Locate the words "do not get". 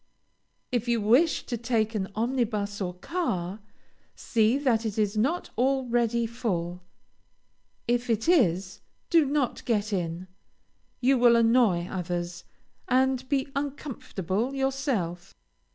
9.11-9.93